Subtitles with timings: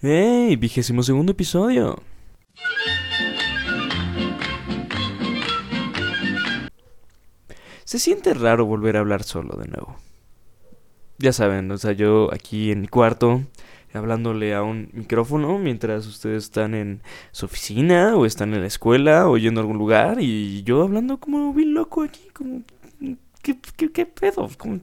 [0.00, 0.54] ¡Hey!
[0.54, 2.00] Vigésimo segundo episodio.
[7.82, 9.96] Se siente raro volver a hablar solo de nuevo.
[11.18, 13.42] Ya saben, o sea, yo aquí en mi cuarto,
[13.92, 17.02] hablándole a un micrófono mientras ustedes están en
[17.32, 21.18] su oficina o están en la escuela o yendo a algún lugar y yo hablando
[21.18, 22.62] como bien loco aquí, como...
[23.42, 24.48] ¿Qué, qué, qué pedo?
[24.58, 24.80] Como.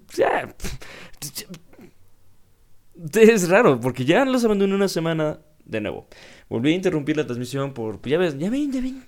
[3.14, 6.08] Es raro, porque ya los abandoné una semana de nuevo.
[6.50, 8.02] Volví a interrumpir la transmisión por...
[8.08, 9.04] Ya ven, ya ven, ya ven.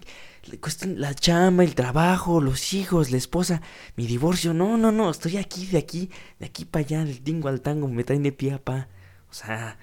[0.95, 3.61] La chama, el trabajo, los hijos, la esposa,
[3.95, 4.53] mi divorcio.
[4.53, 5.09] No, no, no.
[5.09, 6.09] Estoy aquí, de aquí,
[6.39, 7.87] de aquí para allá, del tingo al tango.
[7.87, 8.87] Me traen de pie a pa.
[9.29, 9.77] O sea,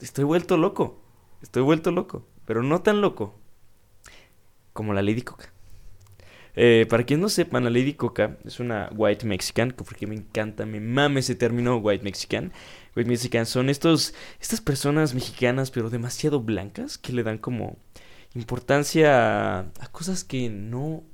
[0.00, 1.02] estoy vuelto loco.
[1.42, 2.26] Estoy vuelto loco.
[2.46, 3.38] Pero no tan loco
[4.72, 5.52] como la Lady Coca.
[6.54, 10.64] Eh, para quien no sepan, la Lady Coca es una white mexican, porque me encanta,
[10.64, 12.52] me mame ese término white mexican.
[12.96, 17.76] White mexican son estos, estas personas mexicanas, pero demasiado blancas, que le dan como
[18.34, 21.04] importancia a, cosas que no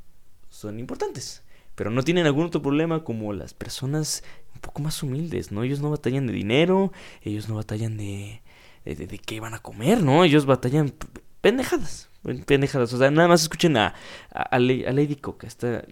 [0.49, 1.43] son importantes.
[1.75, 4.23] Pero no tienen algún otro problema como las personas
[4.55, 5.65] un poco más humildes, ¿no?
[5.65, 8.43] Ellos no batallan de dinero, ellos no batallan de,
[8.85, 10.23] de, qué van a comer, ¿no?
[10.23, 10.95] Ellos batallan
[11.41, 12.11] pendejadas,
[12.47, 12.93] pendejadas.
[12.93, 13.95] O sea, nada más escuchen a,
[14.31, 15.85] a, Lady Coca, esta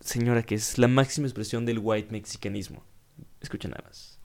[0.00, 2.84] señora que es la máxima expresión del white mexicanismo.
[3.40, 4.15] Escuchen nada más.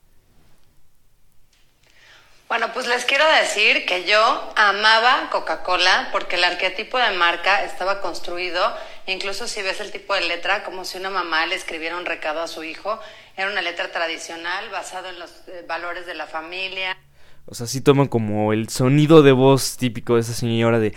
[2.51, 4.19] Bueno, pues les quiero decir que yo
[4.57, 8.59] amaba Coca-Cola porque el arquetipo de marca estaba construido,
[9.07, 12.41] incluso si ves el tipo de letra, como si una mamá le escribiera un recado
[12.41, 12.99] a su hijo,
[13.37, 16.97] era una letra tradicional basado en los eh, valores de la familia.
[17.45, 20.93] O sea, sí toman como el sonido de voz típico de esa señora de...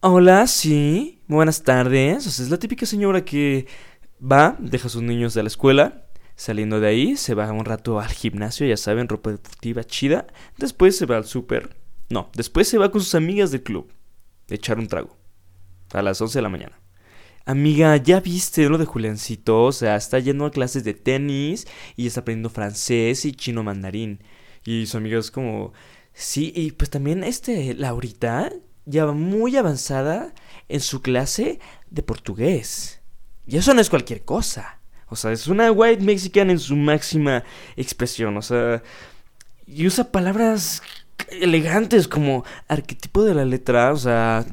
[0.00, 2.26] Hola, sí, buenas tardes.
[2.26, 3.66] O sea, es la típica señora que
[4.20, 6.01] va, deja a sus niños de la escuela,
[6.36, 10.26] saliendo de ahí, se va un rato al gimnasio, ya saben, ropa deportiva chida.
[10.56, 11.76] Después se va al súper.
[12.08, 13.92] No, después se va con sus amigas del club.
[14.48, 15.16] De echar un trago.
[15.92, 16.80] A las 11 de la mañana.
[17.44, 19.64] Amiga, ¿ya viste lo de Juliancito?
[19.64, 21.66] O sea, está yendo a clases de tenis
[21.96, 24.22] y está aprendiendo francés y chino mandarín.
[24.64, 25.72] Y su amiga es como,
[26.12, 28.52] sí, y pues también este, Laurita,
[28.84, 30.34] ya va muy avanzada
[30.68, 31.58] en su clase
[31.90, 33.00] de portugués.
[33.46, 34.81] Y eso no es cualquier cosa.
[35.12, 37.44] O sea, es una white mexican en su máxima
[37.76, 38.36] expresión.
[38.36, 38.82] O sea,
[39.66, 40.82] y usa palabras
[41.30, 43.92] elegantes como arquetipo de la letra.
[43.92, 44.44] O sea,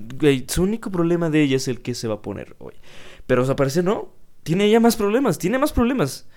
[0.48, 2.76] su único problema de ella es el que se va a poner hoy.
[3.26, 4.14] Pero, o sea, parece no.
[4.44, 6.28] Tiene ya más problemas, tiene más problemas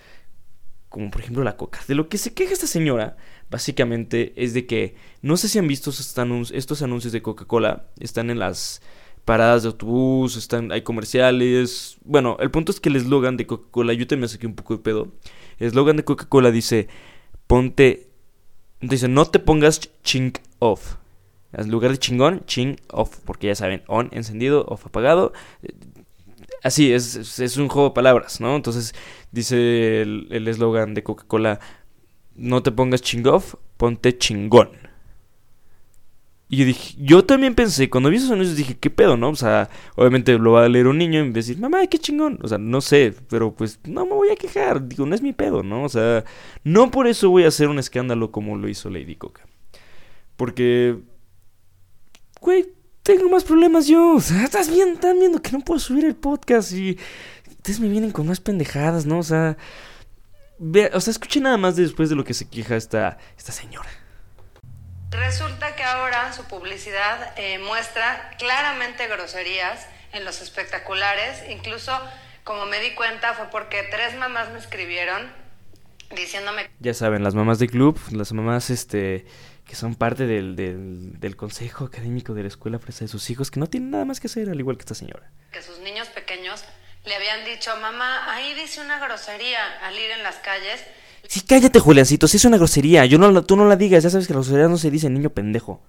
[0.93, 1.79] como por ejemplo la coca.
[1.87, 3.17] De lo que se queja esta señora,
[3.49, 8.37] básicamente, es de que no sé si han visto estos anuncios de Coca-Cola, están en
[8.37, 8.83] las
[9.25, 11.97] paradas de autobús, están, hay comerciales.
[12.03, 14.75] Bueno, el punto es que el eslogan de Coca-Cola, yo también me saqué un poco
[14.75, 15.07] de pedo.
[15.59, 16.87] El eslogan de Coca-Cola dice,
[17.47, 18.07] ponte,
[18.81, 20.95] dice, no te pongas ching off.
[21.53, 25.33] En lugar de chingón, ching off, porque ya saben, on encendido, off apagado.
[26.63, 28.55] Así, es, es un juego de palabras, ¿no?
[28.55, 28.95] Entonces
[29.31, 31.59] dice el eslogan de Coca-Cola,
[32.35, 34.82] no te pongas chingoff, ponte chingón.
[36.53, 39.29] Y yo dije, yo también pensé, cuando vi esos anuncios dije, ¿qué pedo, no?
[39.29, 41.87] O sea, obviamente lo va a leer un niño y me va a decir, mamá,
[41.87, 42.37] qué chingón.
[42.43, 44.87] O sea, no sé, pero pues no me voy a quejar.
[44.87, 45.83] Digo, no es mi pedo, ¿no?
[45.83, 46.23] O sea,
[46.63, 49.47] no por eso voy a hacer un escándalo como lo hizo Lady Coca.
[50.37, 50.99] Porque,
[52.39, 52.67] güey,
[53.01, 54.17] tengo más problemas yo.
[54.17, 56.99] O sea, estás viendo, están viendo que no puedo subir el podcast y
[57.49, 59.17] ustedes me vienen con más pendejadas, ¿no?
[59.17, 59.57] O sea,
[60.93, 63.89] o sea, escuché nada más después de lo que se queja esta, esta señora.
[65.13, 71.43] Resulta que ahora su publicidad eh, muestra claramente groserías en los espectaculares.
[71.49, 71.91] Incluso,
[72.43, 75.31] como me di cuenta, fue porque tres mamás me escribieron
[76.15, 76.69] diciéndome...
[76.79, 79.25] Ya saben, las mamás de club, las mamás este
[79.65, 83.61] que son parte del, del, consejo académico de la escuela fresa de sus hijos, que
[83.61, 85.31] no tienen nada más que hacer, al igual que esta señora.
[85.53, 86.65] Que sus niños pequeños
[87.05, 90.83] le habían dicho, mamá, ahí dice una grosería al ir en las calles.
[91.27, 93.05] Sí, cállate, Juliancito, si es una grosería.
[93.05, 95.29] Yo no, tú no la digas, ya sabes que la grosería no se dice niño
[95.29, 95.81] pendejo.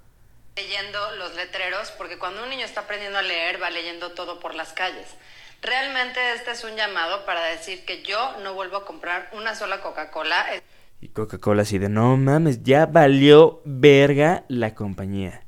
[0.56, 4.54] Leyendo los letreros, porque cuando un niño está aprendiendo a leer, va leyendo todo por
[4.54, 5.06] las calles.
[5.62, 9.80] Realmente este es un llamado para decir que yo no vuelvo a comprar una sola
[9.80, 10.46] Coca-Cola.
[11.00, 15.42] Y Coca-Cola así de, no mames, ya valió verga la compañía.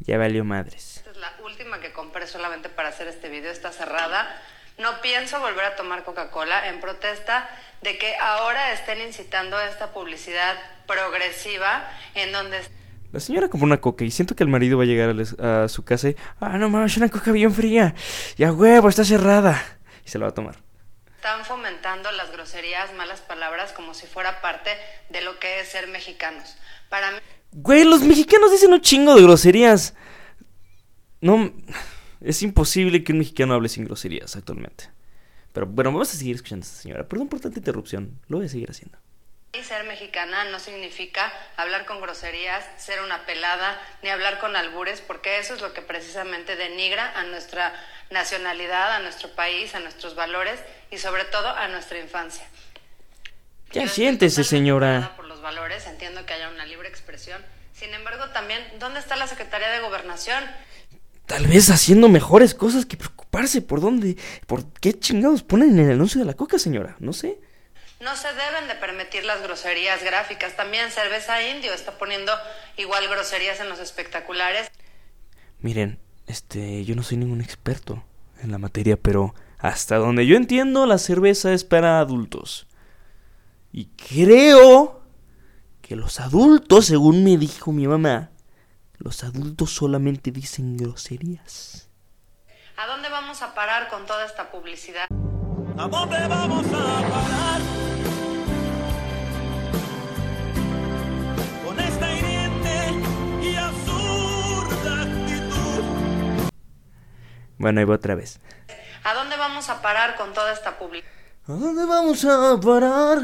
[0.00, 0.98] Ya valió madres.
[0.98, 4.40] Esta es la última que compré solamente para hacer este video, está cerrada.
[4.78, 7.48] No pienso volver a tomar Coca-Cola en protesta
[7.82, 12.60] de que ahora estén incitando esta publicidad progresiva en donde...
[13.12, 15.84] La señora compró una coca y siento que el marido va a llegar a, su
[15.84, 16.16] casa y...
[16.40, 17.94] Ah, no mames, una coca bien fría.
[18.36, 19.60] Ya huevo, está cerrada.
[20.06, 20.56] Y se la va a tomar.
[21.16, 24.70] Están fomentando las groserías, malas palabras, como si fuera parte
[25.08, 26.56] de lo que es ser mexicanos.
[26.88, 27.18] Para mí...
[27.50, 29.94] Güey, los mexicanos dicen un chingo de groserías.
[31.20, 31.52] No,
[32.20, 34.90] es imposible que un mexicano hable sin groserías actualmente.
[35.52, 37.08] Pero bueno, vamos a seguir escuchando a esta señora.
[37.08, 38.98] Perdón por tanta interrupción, lo voy a seguir haciendo.
[39.62, 45.38] Ser mexicana no significa hablar con groserías, ser una pelada, ni hablar con albures, porque
[45.38, 47.74] eso es lo que precisamente denigra a nuestra
[48.10, 50.60] nacionalidad, a nuestro país, a nuestros valores
[50.90, 52.46] y sobre todo a nuestra infancia.
[53.72, 55.14] Ya Yo siéntese, señora.
[55.16, 57.44] Por los valores, entiendo que haya una libre expresión.
[57.74, 60.44] Sin embargo, también, ¿dónde está la Secretaría de Gobernación?
[61.28, 64.16] Tal vez haciendo mejores cosas que preocuparse por dónde,
[64.46, 66.96] por qué chingados ponen en el anuncio de la coca, señora.
[67.00, 67.38] No sé.
[68.00, 70.56] No se deben de permitir las groserías gráficas.
[70.56, 72.32] También Cerveza Indio está poniendo
[72.78, 74.70] igual groserías en los espectaculares.
[75.60, 78.02] Miren, este, yo no soy ningún experto
[78.42, 82.66] en la materia, pero hasta donde yo entiendo, la cerveza es para adultos.
[83.70, 85.02] Y creo
[85.82, 88.30] que los adultos, según me dijo mi mamá,
[88.98, 91.88] los adultos solamente dicen groserías.
[92.76, 95.06] ¿A dónde vamos a parar con toda esta publicidad?
[95.10, 97.60] ¿A dónde vamos a parar?
[101.64, 102.92] Con esta hiriente
[103.42, 106.50] y absurda actitud.
[107.58, 108.40] Bueno, ahí va otra vez.
[109.04, 110.76] ¿A dónde vamos a parar con toda esta
[111.48, 113.22] ¿A dónde vamos a parar?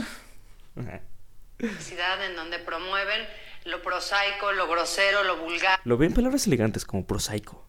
[1.59, 3.27] publicidad en donde promueven
[3.65, 5.81] lo prosaico, lo grosero, lo vulgar?
[5.85, 7.67] Lo ven palabras elegantes como prosaico.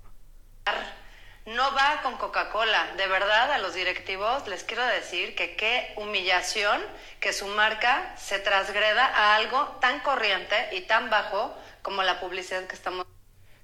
[1.45, 2.95] No va con Coca-Cola.
[2.97, 6.81] De verdad, a los directivos les quiero decir que qué humillación
[7.19, 12.65] que su marca se transgreda a algo tan corriente y tan bajo como la publicidad
[12.65, 13.05] que estamos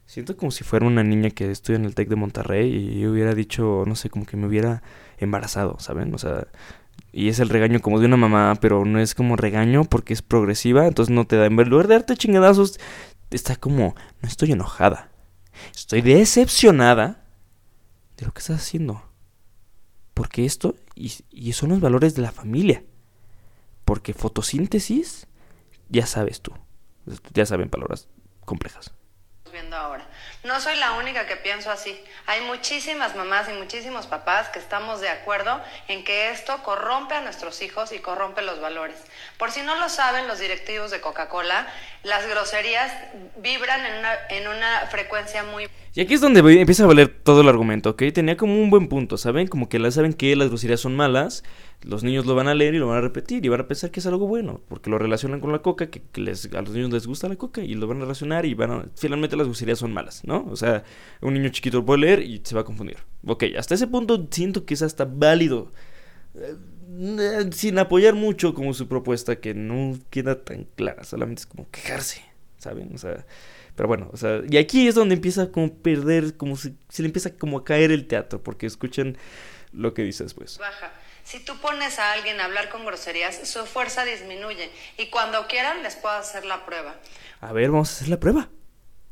[0.06, 3.34] Siento como si fuera una niña que estudia en el TEC de Monterrey y hubiera
[3.34, 4.84] dicho, no sé, como que me hubiera
[5.18, 6.14] embarazado, ¿saben?
[6.14, 6.48] O sea,
[7.12, 10.22] y es el regaño como de una mamá, pero no es como regaño porque es
[10.22, 12.80] progresiva, entonces no te da, en lugar de darte chingadazos,
[13.30, 15.12] está como, no estoy enojada,
[15.76, 17.26] estoy decepcionada
[18.18, 19.04] de lo que estás haciendo.
[20.14, 22.84] Porque esto, y, y son los valores de la familia.
[23.86, 25.28] Porque fotosíntesis,
[25.90, 26.54] ya sabes tú,
[27.34, 28.08] ya saben palabras
[28.46, 28.94] complejas.
[29.52, 30.10] viendo ahora.
[30.44, 31.96] No soy la única que pienso así.
[32.26, 37.22] Hay muchísimas mamás y muchísimos papás que estamos de acuerdo en que esto corrompe a
[37.22, 38.96] nuestros hijos y corrompe los valores.
[39.38, 41.68] Por si no lo saben los directivos de Coca-Cola,
[42.02, 42.92] las groserías
[43.38, 47.42] vibran en una, en una frecuencia muy Y aquí es donde empieza a valer todo
[47.42, 48.04] el argumento, ¿ok?
[48.12, 49.46] Tenía como un buen punto, ¿saben?
[49.46, 51.44] Como que saben que las groserías son malas,
[51.84, 53.90] los niños lo van a leer y lo van a repetir y van a pensar
[53.92, 56.92] que es algo bueno, porque lo relacionan con la coca, que, les, a los niños
[56.92, 58.86] les gusta la coca y lo van a relacionar y van a...
[58.96, 60.46] Finalmente las groserías son malas, ¿no?
[60.50, 60.84] O sea,
[61.22, 62.98] un niño chiquito lo puede leer y se va a confundir.
[63.26, 65.72] Ok, hasta ese punto siento que es hasta válido.
[66.36, 66.56] Eh,
[67.20, 71.70] eh, Sin apoyar mucho como su propuesta, que no queda tan clara, solamente es como
[71.72, 72.22] quejarse,
[72.58, 72.92] ¿saben?
[72.94, 73.26] O sea,
[73.76, 77.08] pero bueno, o sea, y aquí es donde empieza como perder, como se, se le
[77.08, 79.18] empieza como a caer el teatro, porque escuchan
[79.72, 80.60] lo que dice después.
[80.60, 80.94] baja.
[81.24, 85.84] Si tú pones a alguien a hablar con groserías, su fuerza disminuye y cuando quieran
[85.84, 86.96] les puedo hacer la prueba.
[87.40, 88.50] A ver, vamos a hacer la prueba.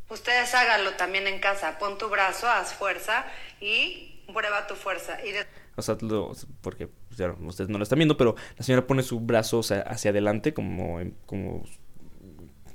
[0.09, 1.77] Ustedes háganlo también en casa.
[1.77, 3.25] Pon tu brazo, haz fuerza
[3.61, 5.23] y prueba tu fuerza.
[5.23, 5.45] Y de-
[5.75, 9.03] O sea, lo- porque pues, ya ustedes no lo están viendo, pero la señora pone
[9.03, 11.63] su brazo o sea, hacia adelante como, como,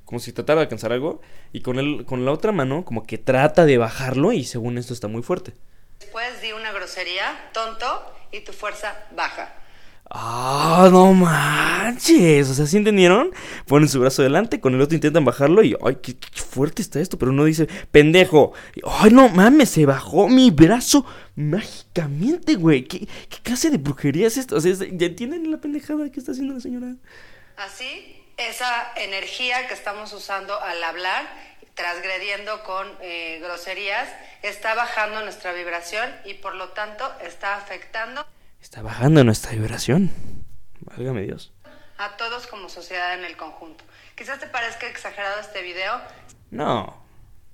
[0.05, 1.21] como si tratara de alcanzar algo
[1.53, 4.95] y con, el, con la otra mano como que trata de bajarlo y según esto
[4.95, 5.55] está muy fuerte.
[6.05, 9.55] Después di una grosería, tonto, y tu fuerza baja.
[10.11, 12.51] ¡Ah, no manches!
[12.51, 13.31] O sea, ¿sí entendieron?
[13.67, 17.01] Ponen su brazo adelante, con el otro intentan bajarlo y ¡ay, qué, qué fuerte está
[17.01, 17.19] esto!
[17.19, 18.53] Pero uno dice, ¡pendejo!
[18.75, 19.71] Y, ¡Ay, no mames!
[19.71, 21.07] Se bajó mi brazo
[21.37, 22.85] mágicamente, güey.
[22.85, 24.57] ¿Qué, qué clase de brujería es esto?
[24.57, 26.95] O sea, ¿ya entienden la pendejada que está haciendo la señora?
[27.57, 31.25] Así, esa energía que estamos usando al hablar,
[31.75, 34.09] transgrediendo con eh, groserías,
[34.43, 38.25] está bajando nuestra vibración y por lo tanto está afectando
[38.61, 40.11] Está bajando nuestra vibración.
[40.81, 41.53] Válgame Dios.
[41.99, 43.85] a todos como sociedad en el conjunto.
[44.15, 46.01] Quizás te parezca exagerado este video,
[46.51, 46.97] No,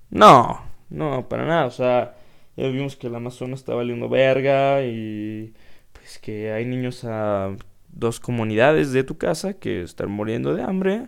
[0.09, 1.65] no, no, para nada.
[1.65, 2.15] O sea,
[2.55, 5.53] ya vimos que el Amazonas está valiendo verga y
[5.91, 7.55] pues que hay niños a
[7.89, 11.07] dos comunidades de tu casa que están muriendo de hambre.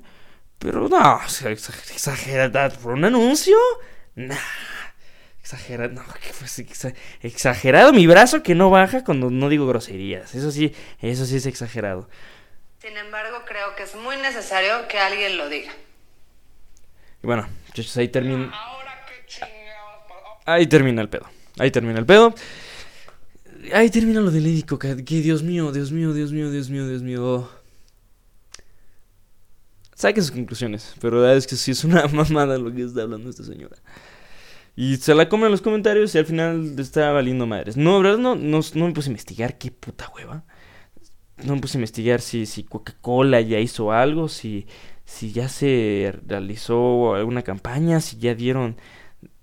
[0.64, 3.58] Pero no, o sea, exa- exagerada por un anuncio.
[4.16, 4.38] Nah,
[5.42, 9.68] exagerado, no, que fue así, exa- exagerado mi brazo que no baja cuando no digo
[9.68, 10.34] groserías.
[10.36, 12.10] Eso sí, eso sí es exagerado.
[12.82, 15.72] sin embargo creo que es muy necesario que alguien lo diga.
[17.22, 18.54] Y bueno, muchachos, ahí termina.
[20.46, 21.30] Ahí termina el pedo.
[21.60, 22.34] Ahí termina el pedo.
[23.74, 24.96] Ahí termina lo de Lady Coca.
[24.98, 27.50] Que Dios mío, Dios mío, Dios mío, Dios mío, Dios mío.
[29.96, 30.96] Saquen sus conclusiones.
[31.00, 33.78] Pero la verdad es que sí es una mamada lo que está hablando esta señora.
[34.76, 37.78] Y se la comen en los comentarios y al final está valiendo madres.
[37.78, 40.46] No, verdad no, no, no me puse a investigar qué puta hueva.
[41.44, 44.66] No me puse a investigar si, si Coca-Cola ya hizo algo, si,
[45.06, 48.78] si ya se realizó alguna campaña, si ya dieron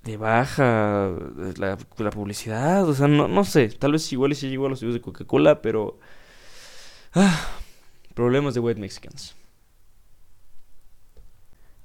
[0.03, 1.13] de baja
[1.59, 1.77] la,
[2.11, 2.89] publicidad.
[2.89, 3.69] O sea, no, no sé.
[3.69, 5.99] Tal vez igual sí llegó a los estudios de Coca-Cola, pero...
[7.13, 7.49] Ah,
[8.15, 9.37] problemas de White Mexicans.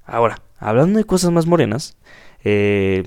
[0.06, 1.98] Ahora, hablando de cosas más morenas,
[2.44, 3.04] eh,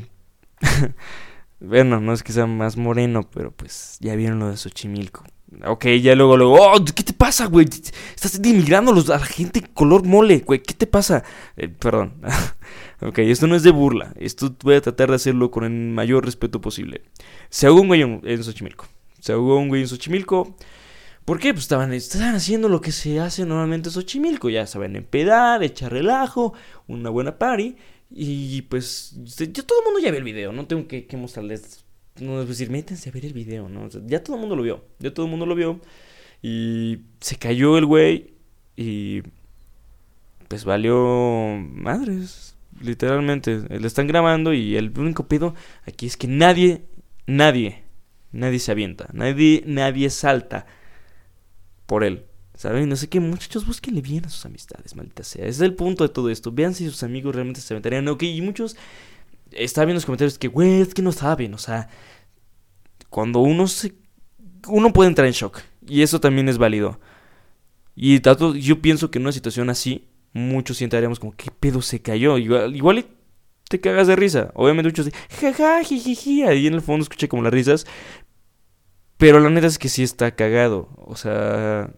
[1.61, 5.25] bueno, no es que sea más moreno, pero pues ya vieron lo de Xochimilco.
[5.65, 7.67] Ok, ya luego, luego, oh, ¿qué te pasa, güey?
[8.15, 11.25] Estás denigrando a la gente color mole, güey, ¿qué te pasa?
[11.57, 12.21] Eh, perdón.
[13.01, 16.27] ok, esto no es de burla, esto voy a tratar de hacerlo con el mayor
[16.27, 17.03] respeto posible.
[17.49, 18.87] Se ahogó un güey en, Xochimilco.
[19.21, 20.55] Se ahogó un güey en Xochimilco.
[21.29, 21.53] ¿Por qué?
[21.53, 24.49] Pues estaban, estaban haciendo lo que se hace normalmente en Xochimilco.
[24.49, 26.55] Ya saben, empedar, echar relajo,
[26.87, 27.77] una buena party.
[28.11, 31.85] Y pues, yo todo el mundo ya ve el video, no tengo que, mostrarles.
[32.19, 33.91] No es decir, métanse a ver el video, ¿no?
[34.07, 35.83] Ya todo el mundo lo vio, ya todo el mundo lo vio.
[36.41, 38.33] Y se cayó el güey
[38.75, 39.21] y
[40.49, 43.65] pues valió madres, literalmente.
[43.69, 45.55] Le están grabando y el único pedo
[45.87, 46.85] aquí es que nadie,
[47.27, 47.83] nadie,
[48.33, 50.65] nadie se avienta, nadie, nadie salta
[51.89, 52.27] por él.
[52.55, 52.89] ¿Saben?
[52.89, 55.43] No sé qué, muchachos, búsquenle bien a sus amistades, maldita sea.
[55.43, 56.53] Ese es el punto de todo esto.
[56.53, 58.07] Vean si sus amigos realmente se aventarían.
[58.09, 58.77] Ok, y muchos.
[59.53, 61.55] Estaba viendo los comentarios que, güey, es que no saben.
[61.55, 61.89] O sea,
[63.09, 63.95] cuando uno se.
[64.67, 65.61] Uno puede entrar en shock.
[65.87, 67.01] Y eso también es válido.
[67.95, 72.03] Y tanto, yo pienso que en una situación así, muchos sientaríamos como, ¿qué pedo se
[72.03, 72.39] cayó?
[72.39, 73.07] Igual, igual
[73.69, 74.51] te cagas de risa.
[74.55, 76.43] Obviamente muchos dicen, jaja, jijiji.
[76.43, 77.87] Ahí en el fondo escuché como las risas.
[79.19, 80.89] Pero la neta es que sí está cagado.
[80.97, 81.91] O sea,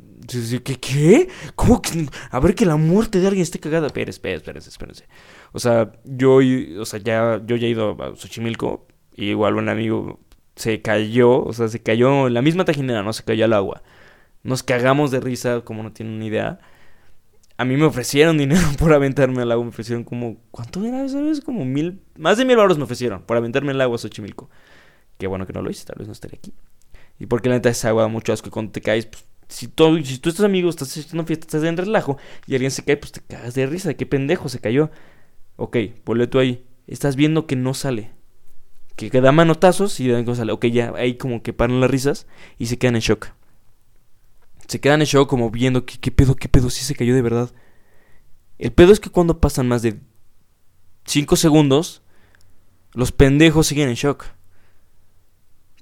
[0.64, 0.76] ¿qué?
[0.80, 1.28] ¿Qué?
[1.54, 2.08] ¿Cómo que?
[2.30, 3.86] A ver que la muerte de alguien esté cagada.
[3.86, 5.04] Espérense, espérense, espérense.
[5.52, 6.38] O sea, yo,
[6.80, 8.86] o sea, ya, yo ya he ido a Xochimilco.
[9.14, 10.18] Y igual un amigo
[10.56, 11.44] se cayó.
[11.44, 13.82] O sea, se cayó en la misma tajinera, no se cayó al agua.
[14.42, 16.58] Nos cagamos de risa, como no tienen ni idea.
[17.58, 19.64] A mí me ofrecieron dinero por aventarme al agua.
[19.64, 20.38] Me ofrecieron como.
[20.50, 21.42] ¿Cuánto era esa vez?
[21.42, 22.00] Como mil.
[22.16, 24.48] Más de mil euros me ofrecieron por aventarme al agua a Xochimilco.
[25.18, 26.54] Qué bueno que no lo hice, tal vez no estaría aquí.
[27.20, 30.18] Y porque la neta esa agua mucho asco cuando te caes, pues, si, todo, si
[30.18, 33.20] tú estás amigo, estás haciendo fiesta, estás en relajo y alguien se cae, pues te
[33.20, 33.94] cagas de risa.
[33.94, 34.90] Qué pendejo, se cayó.
[35.56, 36.64] Ok, ponle tú ahí.
[36.86, 38.10] Estás viendo que no sale.
[38.96, 40.52] Que, da manotazos y de no sale.
[40.52, 42.26] Ok, ya ahí como que paran las risas
[42.58, 43.28] y se quedan en shock.
[44.66, 47.22] Se quedan en shock como viendo que qué pedo, qué pedo, si se cayó de
[47.22, 47.50] verdad.
[48.58, 49.98] El pedo es que cuando pasan más de
[51.06, 52.02] 5 segundos,
[52.92, 54.26] los pendejos siguen en shock.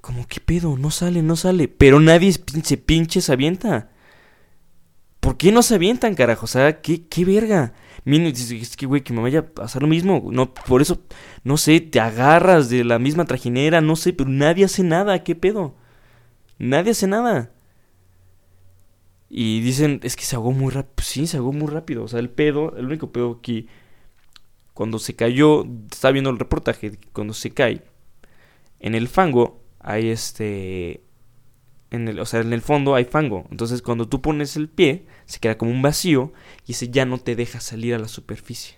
[0.00, 0.76] Como, ¿qué pedo?
[0.76, 1.69] No sale, no sale.
[1.69, 3.90] Pero nadie se pinche se avienta.
[5.21, 6.45] ¿Por qué no se avientan, carajo?
[6.45, 7.75] O sea, ¿qué, qué verga?
[8.05, 10.28] Miren, es que, güey, que me vaya a pasar lo mismo.
[10.33, 11.02] No, por eso,
[11.45, 15.23] no sé, te agarras de la misma trajinera, no sé, pero nadie hace nada.
[15.25, 15.75] ¿Qué pedo?
[16.59, 17.52] Nadie hace nada.
[19.28, 21.05] Y dicen, es que se ahogó muy rápido.
[21.05, 22.05] Sí, se ahogó muy rápido.
[22.05, 23.67] O sea, el pedo, el único pedo que
[24.73, 27.83] cuando se cayó, estaba viendo el reportaje, cuando se cae
[28.81, 31.02] en el fango, hay este
[31.90, 33.47] en el, o sea, en el fondo hay fango.
[33.50, 36.32] Entonces, cuando tú pones el pie, se queda como un vacío
[36.66, 38.76] y ese ya no te deja salir a la superficie.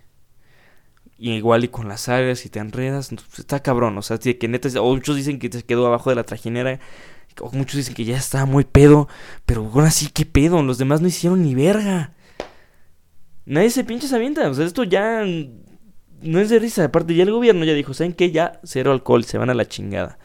[1.19, 4.69] Y igual y con las algas y te enredas, está cabrón, o sea, que neta,
[4.81, 6.81] o muchos dicen que te quedó abajo de la trajinera,
[7.41, 9.07] o muchos dicen que ya está muy pedo,
[9.45, 12.15] pero ahora sí, qué pedo, los demás no hicieron ni verga.
[13.45, 15.23] Nadie se pinche avienta, o sea, esto ya
[16.23, 18.31] no es de risa, aparte ya el gobierno ya dijo, ¿saben qué?
[18.31, 20.19] Ya cero alcohol, se van a la chingada.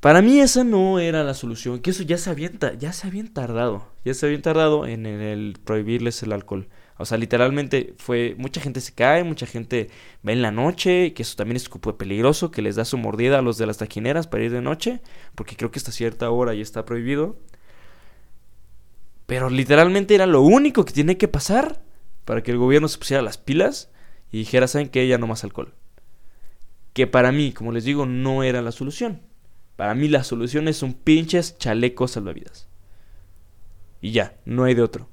[0.00, 3.28] Para mí esa no era la solución, que eso ya se habían, ya se habían
[3.28, 6.68] tardado, ya se habían tardado en el prohibirles el alcohol.
[6.96, 9.90] O sea, literalmente fue, mucha gente se cae, mucha gente
[10.26, 13.42] va en la noche, que eso también es peligroso, que les da su mordida a
[13.42, 15.00] los de las taquineras para ir de noche,
[15.34, 17.38] porque creo que hasta cierta hora ya está prohibido.
[19.26, 21.82] Pero literalmente era lo único que tiene que pasar
[22.24, 23.90] para que el gobierno se pusiera las pilas
[24.32, 25.06] y dijera, ¿saben qué?
[25.06, 25.74] Ya no más alcohol.
[26.94, 29.22] Que para mí, como les digo, no era la solución.
[29.80, 32.68] Para mí la solución es un pinches chalecos salvavidas.
[34.02, 35.08] Y ya, no hay de otro.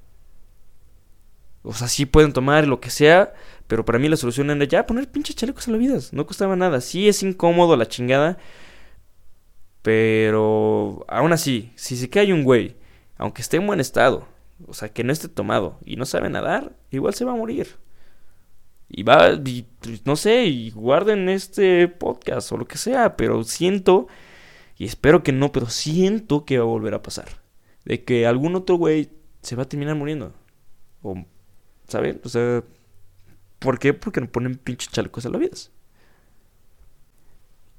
[1.63, 3.33] O sea, sí pueden tomar lo que sea,
[3.67, 6.11] pero para mí la solución era ya poner pinches chalecos salvavidas.
[6.11, 6.81] No costaba nada.
[6.81, 8.39] Sí es incómodo la chingada.
[9.83, 12.75] Pero aún así, si se cae un güey,
[13.15, 14.27] aunque esté en buen estado,
[14.67, 17.77] o sea, que no esté tomado y no sabe nadar, igual se va a morir.
[18.89, 19.65] Y va, y,
[20.03, 24.09] no sé, y guarden este podcast o lo que sea, pero siento
[24.77, 27.27] y espero que no, pero siento que va a volver a pasar.
[27.85, 29.09] De que algún otro güey
[29.41, 30.33] se va a terminar muriendo.
[31.01, 31.25] O
[31.87, 32.21] ¿Saben?
[32.23, 32.63] O sea,
[33.59, 33.93] ¿por qué?
[33.93, 35.55] Porque no ponen pinches chalecos a la vida.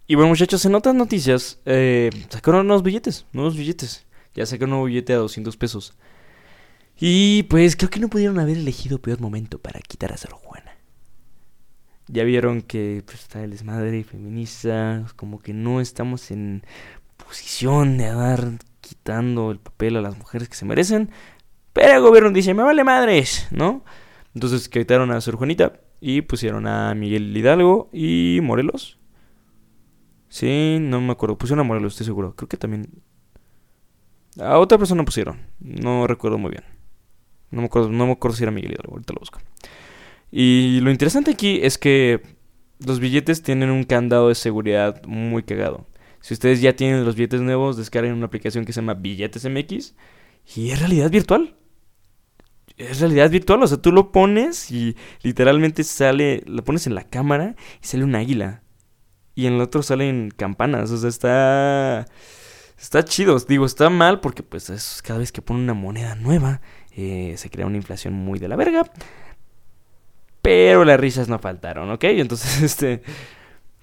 [0.07, 4.07] Y bueno, muchachos, en otras noticias, eh, sacaron nuevos billetes, nuevos billetes.
[4.35, 5.95] Ya sacaron un nuevo billete a 200 pesos.
[6.99, 10.68] Y pues creo que no pudieron haber elegido peor momento para quitar a Sor Juana.
[12.09, 16.63] Ya vieron que pues, está el desmadre feminista, como que no estamos en
[17.17, 21.11] posición de dar quitando el papel a las mujeres que se merecen.
[21.75, 23.85] Pero el gobierno dice, me vale madres, ¿no?
[24.35, 28.99] Entonces quitaron a Sor Juanita y pusieron a Miguel Hidalgo y Morelos.
[30.29, 31.37] Sí, no me acuerdo.
[31.37, 32.35] Pusieron a Morelos, estoy seguro.
[32.35, 33.03] Creo que también...
[34.41, 35.41] A otra persona pusieron.
[35.59, 36.65] No recuerdo muy bien.
[37.51, 38.93] No me acuerdo, no me acuerdo si era Miguel Hidalgo.
[38.93, 39.41] Ahorita lo busco.
[40.31, 42.23] Y lo interesante aquí es que
[42.85, 45.87] los billetes tienen un candado de seguridad muy cagado.
[46.21, 49.95] Si ustedes ya tienen los billetes nuevos, descarguen una aplicación que se llama Billetes MX
[50.57, 51.57] y es realidad virtual.
[52.77, 57.05] Es realidad virtual, o sea, tú lo pones y literalmente sale, lo pones en la
[57.05, 58.63] cámara y sale un águila.
[59.35, 62.07] Y en el otro salen campanas, o sea, está
[62.79, 63.39] está chido.
[63.41, 66.61] Digo, está mal porque pues es cada vez que ponen una moneda nueva
[67.01, 68.83] eh, se crea una inflación muy de la verga.
[70.49, 72.05] Pero las risas no faltaron, ¿ok?
[72.05, 73.03] Entonces, este...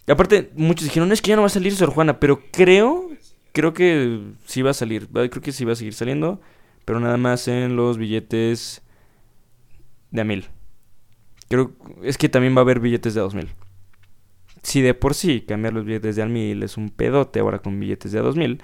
[0.08, 3.12] Aparte, muchos dijeron, es que ya no va a salir Sor Juana, pero creo,
[3.54, 6.42] creo que sí va a salir, creo que sí va a seguir saliendo,
[6.84, 8.82] pero nada más en los billetes
[10.10, 10.48] de a mil.
[11.50, 13.50] Creo, es que también va a haber billetes de a dos mil.
[14.64, 17.80] Si de por sí cambiar los billetes de a mil es un pedote, ahora con
[17.80, 18.64] billetes de a dos mil,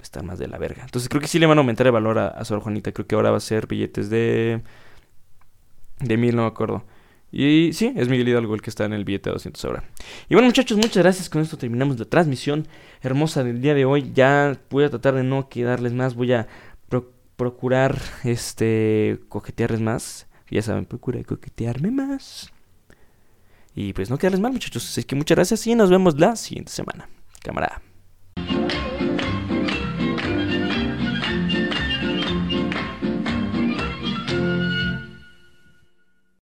[0.00, 0.84] estar más de la verga.
[0.84, 3.08] Entonces creo que sí le van a aumentar el valor a, a Sor Juanita, creo
[3.08, 4.62] que ahora va a ser billetes de...
[5.98, 6.84] De mil, no me acuerdo.
[7.32, 9.84] Y sí, es Miguel Hidalgo el que está en el billete de 200 ahora.
[10.28, 11.28] Y bueno, muchachos, muchas gracias.
[11.30, 12.66] Con esto terminamos la transmisión
[13.02, 14.10] hermosa del día de hoy.
[14.14, 16.14] Ya voy a tratar de no quedarles más.
[16.14, 16.48] Voy a
[16.88, 20.26] pro procurar este coquetearles más.
[20.50, 22.52] Ya saben, procura coquetearme más.
[23.74, 24.88] Y pues no quedarles mal, muchachos.
[24.88, 27.08] Así que muchas gracias y nos vemos la siguiente semana.
[27.42, 27.80] Camarada.